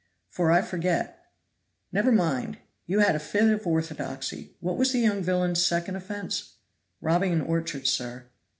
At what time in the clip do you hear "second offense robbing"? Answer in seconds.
5.63-7.33